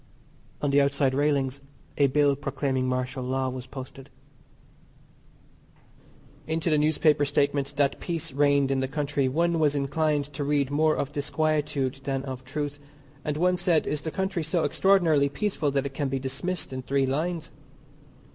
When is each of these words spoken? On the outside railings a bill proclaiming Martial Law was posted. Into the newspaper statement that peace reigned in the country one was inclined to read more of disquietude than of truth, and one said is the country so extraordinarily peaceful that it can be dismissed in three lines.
On 0.63 0.71
the 0.71 0.81
outside 0.81 1.13
railings 1.13 1.59
a 1.95 2.07
bill 2.07 2.35
proclaiming 2.35 2.89
Martial 2.89 3.23
Law 3.23 3.49
was 3.49 3.67
posted. 3.67 4.09
Into 6.47 6.71
the 6.71 6.77
newspaper 6.79 7.23
statement 7.23 7.75
that 7.77 7.99
peace 7.99 8.31
reigned 8.33 8.71
in 8.71 8.79
the 8.79 8.87
country 8.87 9.27
one 9.29 9.59
was 9.59 9.75
inclined 9.75 10.25
to 10.33 10.43
read 10.43 10.71
more 10.71 10.95
of 10.95 11.11
disquietude 11.11 11.99
than 12.03 12.23
of 12.23 12.43
truth, 12.43 12.79
and 13.23 13.37
one 13.37 13.57
said 13.59 13.85
is 13.85 14.01
the 14.01 14.09
country 14.09 14.41
so 14.43 14.63
extraordinarily 14.65 15.29
peaceful 15.29 15.69
that 15.69 15.85
it 15.85 15.93
can 15.93 16.07
be 16.09 16.17
dismissed 16.17 16.73
in 16.73 16.81
three 16.81 17.05
lines. 17.05 17.51